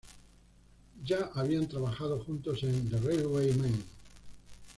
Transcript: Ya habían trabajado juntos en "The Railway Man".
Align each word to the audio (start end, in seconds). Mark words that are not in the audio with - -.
Ya 1.05 1.29
habían 1.35 1.67
trabajado 1.67 2.23
juntos 2.23 2.63
en 2.63 2.89
"The 2.89 2.97
Railway 3.01 3.51
Man". 3.53 3.83